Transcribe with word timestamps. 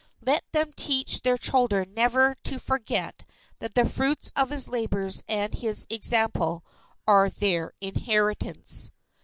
Let 0.25 0.43
them 0.51 0.73
teach 0.75 1.21
their 1.21 1.37
children 1.37 1.93
never 1.93 2.33
to 2.45 2.57
forget 2.57 3.23
that 3.59 3.75
the 3.75 3.85
fruits 3.87 4.31
of 4.35 4.49
his 4.49 4.67
labours 4.67 5.23
and 5.29 5.53
his 5.53 5.85
example, 5.91 6.63
are 7.07 7.29
their 7.29 7.73
inheritance. 7.81 8.89